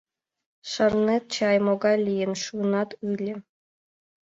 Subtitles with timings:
[0.71, 3.33] —Шарнет чай, могай лийын шуынат ыле.